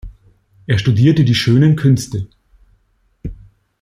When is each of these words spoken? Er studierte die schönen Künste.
Er 0.65 0.79
studierte 0.79 1.23
die 1.23 1.35
schönen 1.35 1.75
Künste. 1.75 2.25